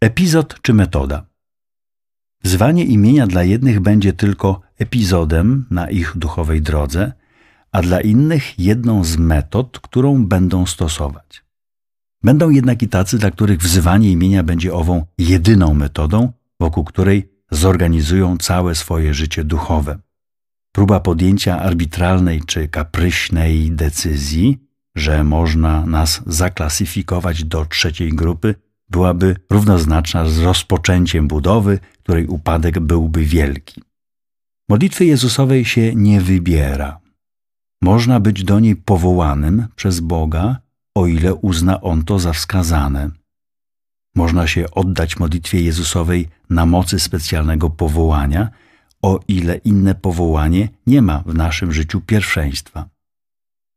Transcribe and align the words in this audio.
Epizod 0.00 0.60
czy 0.62 0.74
metoda? 0.74 1.26
Zwanie 2.42 2.84
imienia 2.84 3.26
dla 3.26 3.42
jednych 3.42 3.80
będzie 3.80 4.12
tylko 4.12 4.60
epizodem 4.78 5.66
na 5.70 5.90
ich 5.90 6.12
duchowej 6.16 6.62
drodze, 6.62 7.12
a 7.72 7.82
dla 7.82 8.00
innych 8.00 8.58
jedną 8.58 9.04
z 9.04 9.16
metod, 9.16 9.80
którą 9.80 10.26
będą 10.26 10.66
stosować. 10.66 11.44
Będą 12.22 12.50
jednak 12.50 12.82
i 12.82 12.88
tacy, 12.88 13.18
dla 13.18 13.30
których 13.30 13.60
wzywanie 13.60 14.10
imienia 14.10 14.42
będzie 14.42 14.74
ową 14.74 15.06
jedyną 15.18 15.74
metodą, 15.74 16.32
wokół 16.60 16.84
której 16.84 17.32
zorganizują 17.50 18.36
całe 18.38 18.74
swoje 18.74 19.14
życie 19.14 19.44
duchowe. 19.44 19.98
Próba 20.72 21.00
podjęcia 21.00 21.60
arbitralnej 21.60 22.42
czy 22.46 22.68
kapryśnej 22.68 23.70
decyzji, 23.70 24.58
że 24.94 25.24
można 25.24 25.86
nas 25.86 26.22
zaklasyfikować 26.26 27.44
do 27.44 27.66
trzeciej 27.66 28.10
grupy, 28.12 28.54
byłaby 28.90 29.36
równoznaczna 29.50 30.28
z 30.28 30.38
rozpoczęciem 30.38 31.28
budowy, 31.28 31.78
której 32.02 32.26
upadek 32.26 32.80
byłby 32.80 33.24
wielki. 33.24 33.82
Modlitwy 34.68 35.04
Jezusowej 35.04 35.64
się 35.64 35.94
nie 35.94 36.20
wybiera. 36.20 37.00
Można 37.82 38.20
być 38.20 38.44
do 38.44 38.60
niej 38.60 38.76
powołanym 38.76 39.66
przez 39.76 40.00
Boga, 40.00 40.56
o 40.94 41.06
ile 41.06 41.34
uzna 41.34 41.80
On 41.80 42.04
to 42.04 42.18
za 42.18 42.32
wskazane. 42.32 43.10
Można 44.14 44.46
się 44.46 44.70
oddać 44.70 45.18
modlitwie 45.18 45.60
Jezusowej 45.60 46.28
na 46.50 46.66
mocy 46.66 47.00
specjalnego 47.00 47.70
powołania, 47.70 48.50
o 49.02 49.20
ile 49.28 49.56
inne 49.56 49.94
powołanie 49.94 50.68
nie 50.86 51.02
ma 51.02 51.22
w 51.26 51.34
naszym 51.34 51.72
życiu 51.72 52.00
pierwszeństwa. 52.00 52.88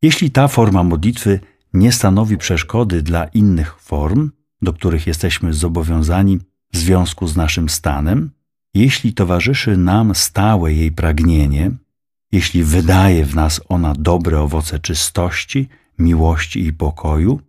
Jeśli 0.02 0.31
ta 0.31 0.48
forma 0.48 0.84
modlitwy 0.84 1.39
nie 1.73 1.91
stanowi 1.91 2.38
przeszkody 2.38 3.02
dla 3.02 3.26
innych 3.26 3.81
form, 3.81 4.31
do 4.62 4.73
których 4.73 5.08
jesteśmy 5.08 5.54
zobowiązani 5.54 6.40
w 6.73 6.77
związku 6.77 7.27
z 7.27 7.36
naszym 7.36 7.70
stanem, 7.70 8.31
jeśli 8.73 9.13
towarzyszy 9.13 9.77
nam 9.77 10.16
stałe 10.16 10.73
jej 10.73 10.92
pragnienie, 10.92 11.72
jeśli 12.31 12.64
wydaje 12.64 13.25
w 13.25 13.36
nas 13.36 13.61
ona 13.70 13.94
dobre 13.94 14.42
owoce 14.42 14.80
czystości, 14.80 15.70
miłości 16.00 16.66
i 16.66 16.73
pokoju, 16.73 17.39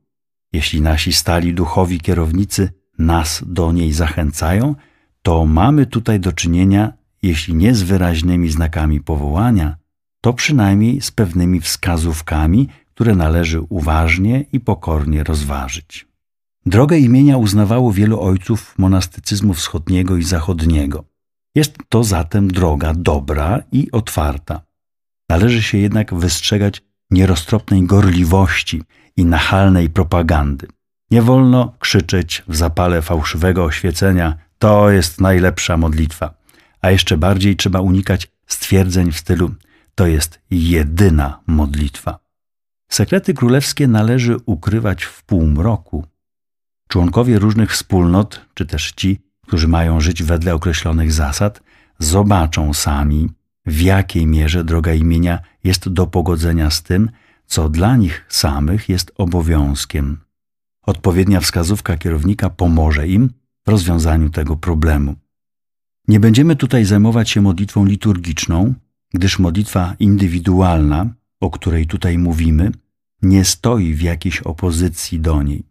jeśli 0.53 0.81
nasi 0.81 1.13
stali 1.13 1.55
duchowi 1.55 2.01
kierownicy 2.01 2.73
nas 2.99 3.45
do 3.47 3.73
niej 3.73 3.93
zachęcają, 3.93 4.75
to 5.23 5.47
mamy 5.47 5.87
tutaj 5.87 6.21
do 6.21 6.33
czynienia, 6.33 6.93
jeśli 7.23 7.55
nie 7.55 7.75
z 7.75 7.83
wyraźnymi 7.83 8.51
znakami 8.51 9.01
powołania, 9.01 9.77
to 10.21 10.33
przynajmniej 10.33 11.01
z 11.01 11.11
pewnymi 11.11 11.61
wskazówkami, 11.61 12.69
które 12.95 13.15
należy 13.15 13.61
uważnie 13.61 14.45
i 14.53 14.61
pokornie 14.61 15.25
rozważyć. 15.25 16.10
Drogę 16.67 16.99
imienia 16.99 17.37
uznawało 17.37 17.93
wielu 17.93 18.21
ojców 18.21 18.75
monastycyzmu 18.79 19.55
wschodniego 19.55 20.17
i 20.17 20.23
zachodniego. 20.23 21.05
Jest 21.55 21.79
to 21.89 22.05
zatem 22.05 22.51
droga 22.51 22.95
dobra 22.95 23.63
i 23.73 23.91
otwarta. 23.91 24.63
Należy 25.29 25.63
się 25.63 25.79
jednak 25.79 26.15
wystrzegać 26.15 26.83
nieroztropnej 27.11 27.83
gorliwości 27.83 28.83
i 29.17 29.25
nachalnej 29.25 29.91
propagandy. 29.91 30.67
Nie 31.11 31.23
wolno 31.23 31.75
krzyczeć 31.79 32.43
w 32.49 32.57
zapale 32.57 33.03
fałszywego 33.03 33.65
oświecenia: 33.65 34.37
To 34.59 34.91
jest 34.91 35.21
najlepsza 35.21 35.77
modlitwa. 35.77 36.35
A 36.81 36.91
jeszcze 36.91 37.17
bardziej 37.17 37.57
trzeba 37.57 37.81
unikać 37.81 38.29
stwierdzeń 38.47 39.13
w 39.13 39.19
stylu: 39.19 39.55
To 39.95 40.07
jest 40.07 40.41
jedyna 40.51 41.41
modlitwa. 41.47 42.19
Sekrety 42.91 43.35
królewskie 43.35 43.89
należy 43.89 44.37
ukrywać 44.47 45.05
w 45.05 45.23
półmroku. 45.23 46.05
Członkowie 46.91 47.39
różnych 47.39 47.73
wspólnot, 47.73 48.47
czy 48.55 48.67
też 48.67 48.93
ci, 48.93 49.21
którzy 49.47 49.69
mają 49.69 50.01
żyć 50.01 50.23
wedle 50.23 50.55
określonych 50.55 51.13
zasad, 51.13 51.63
zobaczą 51.99 52.75
sami, 52.75 53.29
w 53.67 53.81
jakiej 53.81 54.27
mierze 54.27 54.65
droga 54.65 54.95
imienia 54.95 55.39
jest 55.65 55.89
do 55.89 56.07
pogodzenia 56.07 56.71
z 56.71 56.83
tym, 56.83 57.11
co 57.47 57.69
dla 57.69 57.97
nich 57.97 58.25
samych 58.29 58.89
jest 58.89 59.13
obowiązkiem. 59.17 60.19
Odpowiednia 60.83 61.41
wskazówka 61.41 61.97
kierownika 61.97 62.51
pomoże 62.51 63.09
im 63.09 63.31
w 63.67 63.71
rozwiązaniu 63.71 64.31
tego 64.31 64.57
problemu. 64.57 65.15
Nie 66.09 66.21
będziemy 66.21 66.57
tutaj 66.57 66.85
zajmować 66.85 67.31
się 67.31 67.41
modlitwą 67.41 67.85
liturgiczną, 67.85 68.75
gdyż 69.15 69.39
modlitwa 69.39 69.95
indywidualna, 69.99 71.07
o 71.41 71.51
której 71.51 71.87
tutaj 71.87 72.19
mówimy, 72.19 72.73
nie 73.23 73.45
stoi 73.45 73.95
w 73.95 74.03
jakiejś 74.03 74.41
opozycji 74.41 75.21
do 75.21 75.43
niej. 75.43 75.70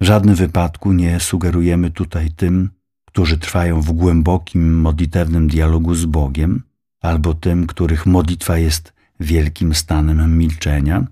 W 0.00 0.04
żadnym 0.04 0.34
wypadku 0.34 0.92
nie 0.92 1.20
sugerujemy 1.20 1.90
tutaj 1.90 2.30
tym, 2.30 2.70
którzy 3.04 3.38
trwają 3.38 3.80
w 3.80 3.92
głębokim 3.92 4.80
modlitewnym 4.80 5.48
dialogu 5.48 5.94
z 5.94 6.04
Bogiem, 6.04 6.62
albo 7.00 7.34
tym, 7.34 7.66
których 7.66 8.06
modlitwa 8.06 8.58
jest 8.58 8.92
wielkim 9.20 9.74
stanem 9.74 10.38
milczenia, 10.38 11.06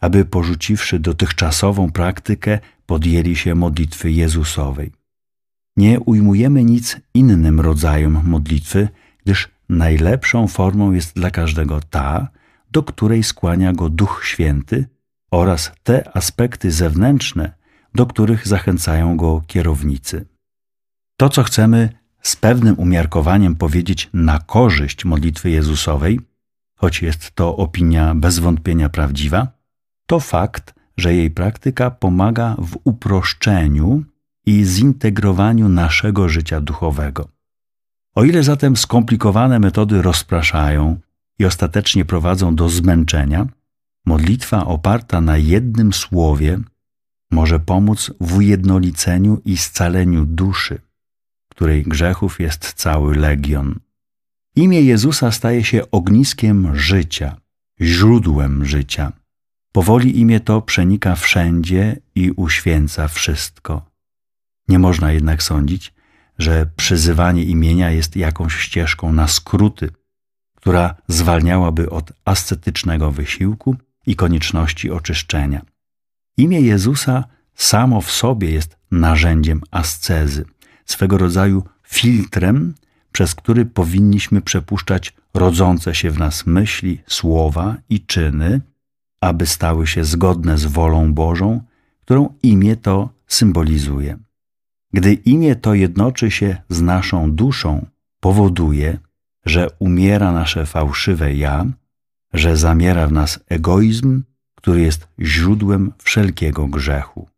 aby 0.00 0.24
porzuciwszy 0.24 0.98
dotychczasową 0.98 1.92
praktykę, 1.92 2.58
podjęli 2.86 3.36
się 3.36 3.54
modlitwy 3.54 4.10
Jezusowej. 4.10 4.92
Nie 5.76 6.00
ujmujemy 6.00 6.64
nic 6.64 7.00
innym 7.14 7.60
rodzajom 7.60 8.20
modlitwy, 8.24 8.88
gdyż 9.24 9.48
najlepszą 9.68 10.48
formą 10.48 10.92
jest 10.92 11.14
dla 11.14 11.30
każdego 11.30 11.80
ta, 11.90 12.28
do 12.70 12.82
której 12.82 13.22
skłania 13.22 13.72
go 13.72 13.88
Duch 13.88 14.22
Święty 14.24 14.88
oraz 15.30 15.72
te 15.82 16.16
aspekty 16.16 16.70
zewnętrzne, 16.70 17.52
do 17.96 18.06
których 18.06 18.48
zachęcają 18.48 19.16
go 19.16 19.42
kierownicy. 19.46 20.26
To, 21.16 21.28
co 21.28 21.42
chcemy 21.42 21.88
z 22.22 22.36
pewnym 22.36 22.78
umiarkowaniem 22.78 23.56
powiedzieć 23.56 24.10
na 24.12 24.38
korzyść 24.38 25.04
modlitwy 25.04 25.50
Jezusowej, 25.50 26.20
choć 26.74 27.02
jest 27.02 27.30
to 27.30 27.56
opinia 27.56 28.14
bez 28.14 28.38
wątpienia 28.38 28.88
prawdziwa, 28.88 29.48
to 30.06 30.20
fakt, 30.20 30.74
że 30.96 31.14
jej 31.14 31.30
praktyka 31.30 31.90
pomaga 31.90 32.56
w 32.58 32.78
uproszczeniu 32.84 34.04
i 34.46 34.64
zintegrowaniu 34.64 35.68
naszego 35.68 36.28
życia 36.28 36.60
duchowego. 36.60 37.28
O 38.14 38.24
ile 38.24 38.42
zatem 38.42 38.76
skomplikowane 38.76 39.58
metody 39.58 40.02
rozpraszają 40.02 40.96
i 41.38 41.44
ostatecznie 41.44 42.04
prowadzą 42.04 42.54
do 42.54 42.68
zmęczenia, 42.68 43.46
modlitwa 44.06 44.66
oparta 44.66 45.20
na 45.20 45.36
jednym 45.36 45.92
słowie 45.92 46.58
może 47.30 47.60
pomóc 47.60 48.10
w 48.20 48.36
ujednoliceniu 48.36 49.42
i 49.44 49.56
scaleniu 49.56 50.24
duszy, 50.26 50.78
której 51.48 51.82
grzechów 51.82 52.40
jest 52.40 52.72
cały 52.72 53.16
legion. 53.16 53.78
Imię 54.56 54.82
Jezusa 54.82 55.32
staje 55.32 55.64
się 55.64 55.90
ogniskiem 55.90 56.76
życia, 56.76 57.36
źródłem 57.80 58.64
życia. 58.64 59.12
Powoli 59.72 60.20
imię 60.20 60.40
to 60.40 60.62
przenika 60.62 61.14
wszędzie 61.14 61.96
i 62.14 62.30
uświęca 62.30 63.08
wszystko. 63.08 63.90
Nie 64.68 64.78
można 64.78 65.12
jednak 65.12 65.42
sądzić, 65.42 65.94
że 66.38 66.66
przyzywanie 66.76 67.44
imienia 67.44 67.90
jest 67.90 68.16
jakąś 68.16 68.54
ścieżką 68.56 69.12
na 69.12 69.28
skróty, 69.28 69.90
która 70.54 70.94
zwalniałaby 71.08 71.90
od 71.90 72.12
ascetycznego 72.24 73.12
wysiłku 73.12 73.76
i 74.06 74.16
konieczności 74.16 74.90
oczyszczenia. 74.90 75.62
Imię 76.36 76.60
Jezusa 76.60 77.24
samo 77.54 78.00
w 78.00 78.10
sobie 78.10 78.50
jest 78.50 78.76
narzędziem 78.90 79.60
ascezy, 79.70 80.44
swego 80.84 81.18
rodzaju 81.18 81.62
filtrem, 81.82 82.74
przez 83.12 83.34
który 83.34 83.66
powinniśmy 83.66 84.42
przepuszczać 84.42 85.14
rodzące 85.34 85.94
się 85.94 86.10
w 86.10 86.18
nas 86.18 86.46
myśli, 86.46 87.00
słowa 87.06 87.76
i 87.88 88.00
czyny, 88.00 88.60
aby 89.20 89.46
stały 89.46 89.86
się 89.86 90.04
zgodne 90.04 90.58
z 90.58 90.64
wolą 90.64 91.14
Bożą, 91.14 91.60
którą 92.00 92.34
imię 92.42 92.76
to 92.76 93.10
symbolizuje. 93.26 94.18
Gdy 94.92 95.12
imię 95.14 95.56
to 95.56 95.74
jednoczy 95.74 96.30
się 96.30 96.56
z 96.68 96.82
naszą 96.82 97.32
duszą, 97.32 97.86
powoduje, 98.20 98.98
że 99.46 99.68
umiera 99.78 100.32
nasze 100.32 100.66
fałszywe 100.66 101.34
ja, 101.34 101.66
że 102.32 102.56
zamiera 102.56 103.06
w 103.06 103.12
nas 103.12 103.40
egoizm, 103.48 104.22
który 104.66 104.80
jest 104.80 105.08
źródłem 105.20 105.92
wszelkiego 105.98 106.66
grzechu. 106.66 107.28